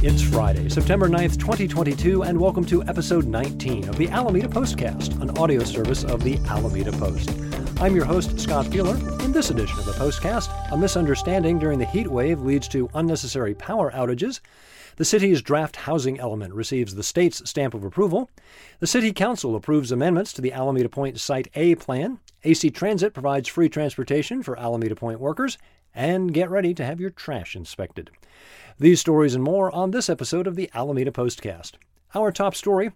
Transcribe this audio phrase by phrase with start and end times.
[0.00, 5.36] It's Friday, September 9th, 2022, and welcome to episode 19 of the Alameda Postcast, an
[5.36, 7.30] audio service of the Alameda Post.
[7.80, 8.96] I'm your host, Scott Piehler.
[9.24, 13.54] In this edition of the Postcast, a misunderstanding during the heat wave leads to unnecessary
[13.54, 14.38] power outages.
[14.98, 18.30] The city's draft housing element receives the state's stamp of approval.
[18.78, 22.20] The City Council approves amendments to the Alameda Point Site A plan.
[22.44, 25.58] AC Transit provides free transportation for Alameda Point workers.
[25.94, 28.10] And get ready to have your trash inspected.
[28.78, 31.72] These stories and more on this episode of the Alameda Postcast.
[32.14, 32.92] Our top story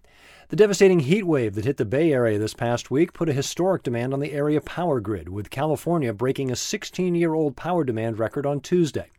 [0.49, 3.81] the devastating heat wave that hit the Bay Area this past week put a historic
[3.81, 8.19] demand on the area power grid, with California breaking a 16 year old power demand
[8.19, 9.09] record on Tuesday.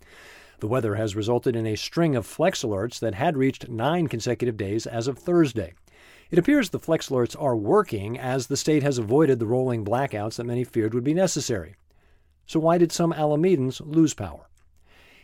[0.61, 4.57] The weather has resulted in a string of flex alerts that had reached nine consecutive
[4.57, 5.75] days as of Thursday.
[6.31, 10.37] It appears the flex alerts are working as the state has avoided the rolling blackouts
[10.37, 11.75] that many feared would be necessary.
[12.47, 14.49] So, why did some Alamedans lose power?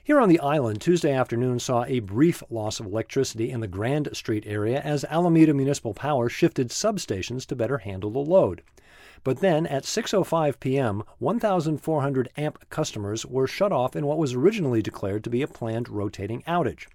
[0.02, 4.08] Here on the island, Tuesday afternoon saw a brief loss of electricity in the Grand
[4.14, 8.62] Street area as Alameda Municipal Power shifted substations to better handle the load.
[9.22, 14.80] But then at 6:05 p.m., 1,400 AMP customers were shut off in what was originally
[14.80, 16.86] declared to be a planned rotating outage.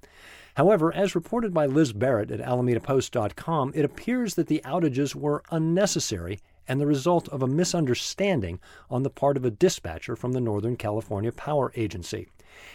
[0.56, 6.39] However, as reported by Liz Barrett at AlamedaPost.com, it appears that the outages were unnecessary
[6.67, 10.75] and the result of a misunderstanding on the part of a dispatcher from the Northern
[10.75, 12.27] California Power Agency.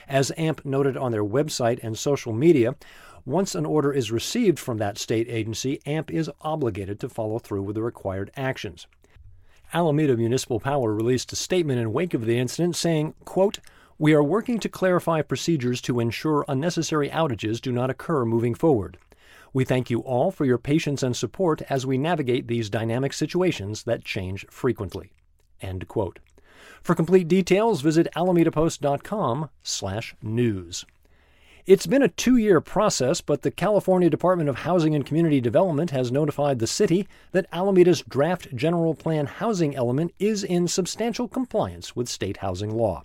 [0.08, 2.76] As AMP noted on their website and social media,
[3.24, 7.62] once an order is received from that state agency, AMP is obligated to follow through
[7.62, 8.86] with the required actions.
[9.72, 13.60] Alameda Municipal Power released a statement in wake of the incident saying, quote,
[13.98, 18.98] We are working to clarify procedures to ensure unnecessary outages do not occur moving forward.
[19.52, 23.82] We thank you all for your patience and support as we navigate these dynamic situations
[23.84, 25.12] that change frequently.
[25.60, 26.20] End quote.
[26.82, 30.84] For complete details, visit alamedapost.com/news.
[31.66, 35.90] It's been a two year process, but the California Department of Housing and Community Development
[35.90, 41.94] has notified the city that Alameda's draft general plan housing element is in substantial compliance
[41.94, 43.02] with state housing law.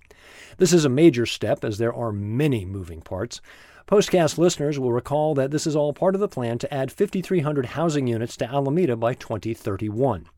[0.56, 3.42] This is a major step as there are many moving parts.
[3.86, 7.66] Postcast listeners will recall that this is all part of the plan to add 5,300
[7.66, 10.28] housing units to Alameda by 2031.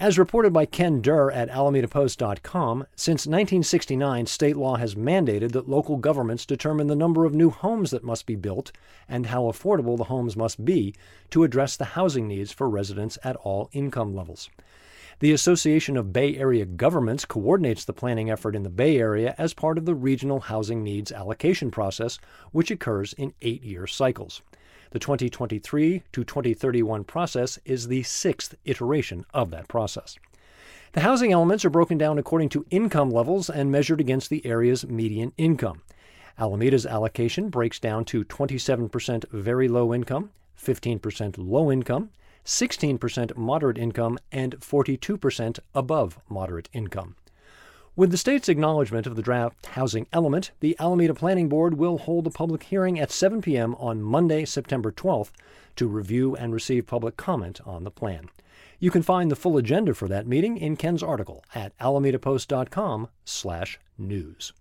[0.00, 5.96] As reported by Ken Durr at AlamedaPost.com, since 1969, state law has mandated that local
[5.96, 8.70] governments determine the number of new homes that must be built
[9.08, 10.94] and how affordable the homes must be
[11.30, 14.48] to address the housing needs for residents at all income levels.
[15.18, 19.52] The Association of Bay Area Governments coordinates the planning effort in the Bay Area as
[19.52, 22.20] part of the Regional Housing Needs Allocation process,
[22.52, 24.42] which occurs in eight year cycles.
[24.90, 30.16] The 2023 to 2031 process is the sixth iteration of that process.
[30.92, 34.86] The housing elements are broken down according to income levels and measured against the area's
[34.86, 35.82] median income.
[36.38, 42.10] Alameda's allocation breaks down to 27% very low income, 15% low income,
[42.44, 47.16] 16% moderate income, and 42% above moderate income.
[47.98, 52.28] With the state's acknowledgement of the draft housing element, the Alameda Planning Board will hold
[52.28, 53.74] a public hearing at 7 p.m.
[53.74, 55.32] on Monday, September 12th,
[55.74, 58.28] to review and receive public comment on the plan.
[58.78, 64.52] You can find the full agenda for that meeting in Ken's article at alamedapost.com/news.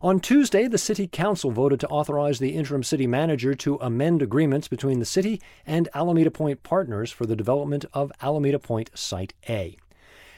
[0.00, 4.68] On Tuesday, the City Council voted to authorize the interim city manager to amend agreements
[4.68, 9.76] between the city and Alameda Point partners for the development of Alameda Point Site A.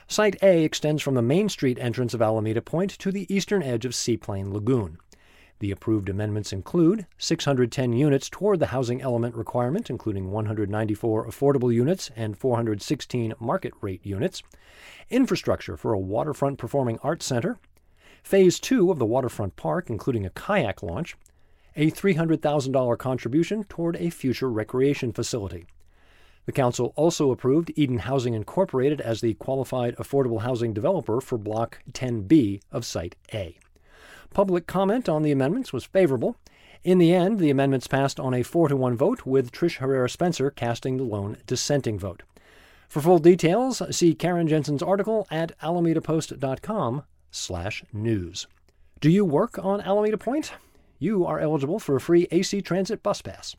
[0.09, 3.85] Site A extends from the Main Street entrance of Alameda Point to the eastern edge
[3.85, 4.99] of Seaplane Lagoon.
[5.59, 12.13] The approved amendments include 610 units toward the housing element requirement, including 194 affordable units
[12.15, 14.45] and 416 market rate units,
[15.11, 17.59] infrastructure for a waterfront performing arts center,
[18.23, 21.17] phase two of the waterfront park, including a kayak launch,
[21.75, 25.67] a $300,000 contribution toward a future recreation facility.
[26.47, 31.81] The Council also approved Eden Housing Incorporated as the qualified affordable housing developer for Block
[31.93, 33.59] 10B of Site A.
[34.33, 36.37] Public comment on the amendments was favorable.
[36.85, 40.09] In the end, the amendments passed on a 4 to 1 vote, with Trish Herrera
[40.09, 42.23] Spencer casting the lone dissenting vote.
[42.89, 48.47] For full details, see Karen Jensen's article at alamedapost.com/news.
[49.01, 50.53] Do you work on Alameda Point?
[51.01, 53.57] You are eligible for a free AC Transit bus pass.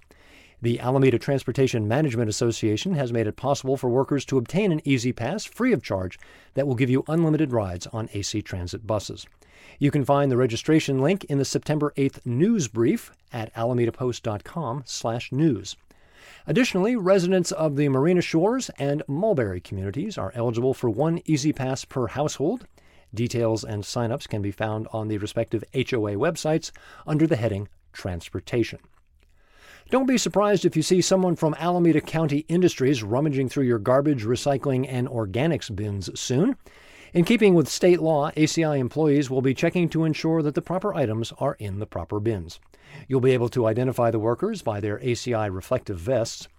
[0.60, 5.14] The Alameda Transportation Management Association has made it possible for workers to obtain an Easy
[5.14, 6.18] Pass free of charge
[6.56, 9.28] that will give you unlimited rides on AC Transit buses.
[9.78, 15.76] You can find the registration link in the September 8th news brief at alamedapost.com/news.
[16.48, 21.86] Additionally, residents of the Marina Shores and Mulberry communities are eligible for one Easy Pass
[21.86, 22.66] per household.
[23.14, 26.72] Details and sign-ups can be found on the respective HOA websites
[27.06, 28.80] under the heading Transportation.
[29.90, 34.26] Don't be surprised if you see someone from Alameda County Industries rummaging through your garbage,
[34.26, 36.58] recycling, and organics bins soon.
[37.14, 40.94] In keeping with state law, ACI employees will be checking to ensure that the proper
[40.94, 42.60] items are in the proper bins.
[43.08, 46.50] You'll be able to identify the workers by their ACI reflective vests.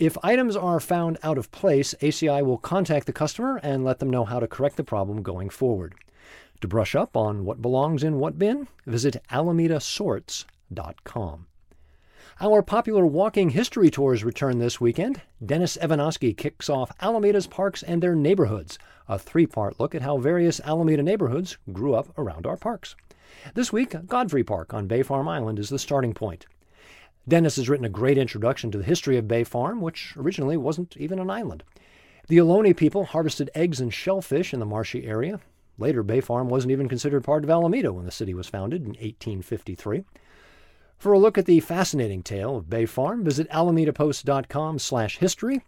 [0.00, 4.10] If items are found out of place, ACI will contact the customer and let them
[4.10, 5.94] know how to correct the problem going forward.
[6.62, 11.46] To brush up on what belongs in what bin, visit alamedasorts.com.
[12.38, 15.22] Our popular walking history tours return this weekend.
[15.42, 18.78] Dennis Evanosky kicks off Alameda's parks and their neighborhoods,
[19.08, 22.94] a three part look at how various Alameda neighborhoods grew up around our parks.
[23.54, 26.44] This week, Godfrey Park on Bay Farm Island is the starting point.
[27.26, 30.94] Dennis has written a great introduction to the history of Bay Farm, which originally wasn't
[30.98, 31.64] even an island.
[32.28, 35.40] The Ohlone people harvested eggs and shellfish in the marshy area.
[35.78, 38.88] Later, Bay Farm wasn't even considered part of Alameda when the city was founded in
[38.88, 40.04] 1853.
[40.98, 45.62] For a look at the fascinating tale of Bay Farm, visit alamedapost.com slash history.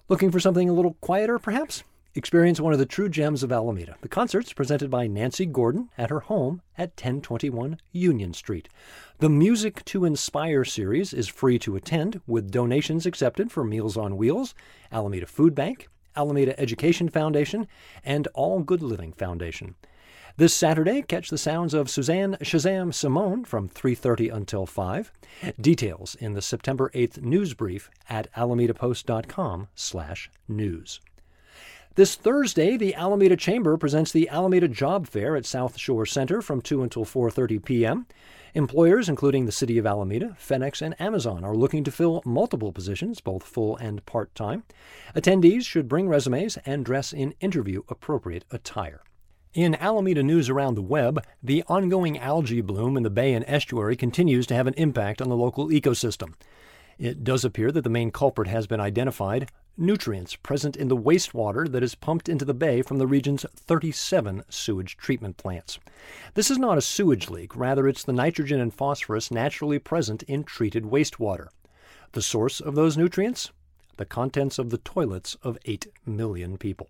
[0.10, 1.84] Looking for something a little quieter, perhaps?
[2.16, 3.96] Experience one of the true gems of Alameda.
[4.02, 8.70] The concerts presented by Nancy Gordon at her home at 1021 Union Street.
[9.18, 14.16] The Music to Inspire series is free to attend, with donations accepted for Meals on
[14.16, 14.54] Wheels,
[14.92, 17.68] Alameda Food Bank, Alameda Education Foundation,
[18.06, 19.74] and All Good Living Foundation.
[20.38, 25.12] This Saturday, catch the sounds of Suzanne Shazam Simone from 3:30 until 5.
[25.60, 31.00] Details in the September 8th news brief at alamedapost.com/news.
[31.96, 36.60] This Thursday, the Alameda Chamber presents the Alameda Job Fair at South Shore Center from
[36.60, 38.08] 2 until 4:30 p.m.
[38.56, 43.22] Employers including the City of Alameda, FedEx, and Amazon are looking to fill multiple positions,
[43.22, 44.64] both full and part-time.
[45.16, 49.04] Attendees should bring resumes and dress in interview appropriate attire.
[49.54, 53.96] In Alameda news around the web, the ongoing algae bloom in the bay and estuary
[53.96, 56.34] continues to have an impact on the local ecosystem.
[56.98, 61.72] It does appear that the main culprit has been identified nutrients present in the wastewater
[61.72, 65.80] that is pumped into the bay from the region's 37 sewage treatment plants.
[66.34, 70.44] This is not a sewage leak, rather, it's the nitrogen and phosphorus naturally present in
[70.44, 71.48] treated wastewater.
[72.12, 73.52] The source of those nutrients?
[73.98, 76.90] The contents of the toilets of 8 million people.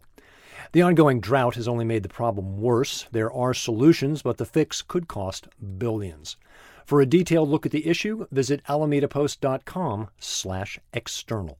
[0.72, 3.06] The ongoing drought has only made the problem worse.
[3.12, 5.48] There are solutions, but the fix could cost
[5.78, 6.38] billions.
[6.86, 11.58] For a detailed look at the issue, visit alamedapost.com/external.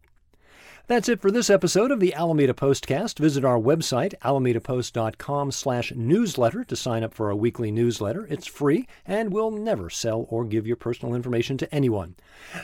[0.86, 3.18] That's it for this episode of the Alameda Postcast.
[3.18, 8.28] Visit our website, alamedapost.com slash newsletter to sign up for our weekly newsletter.
[8.30, 12.16] It's free and we'll never sell or give your personal information to anyone.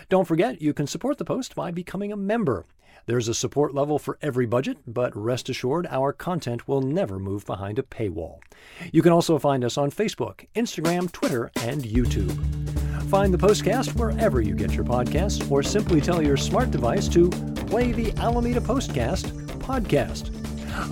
[0.10, 2.66] Don't forget, you can support the Post by becoming a member.
[3.06, 7.46] There's a support level for every budget, but rest assured our content will never move
[7.46, 8.40] behind a paywall.
[8.92, 12.38] You can also find us on Facebook, Instagram, Twitter, and YouTube.
[13.10, 17.32] Find the Postcast wherever you get your podcasts, or simply tell your smart device to
[17.70, 20.32] play the Alameda Postcast podcast.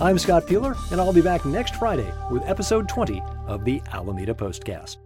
[0.00, 4.32] I'm Scott Piehler, and I'll be back next Friday with episode 20 of the Alameda
[4.32, 4.98] Postcast.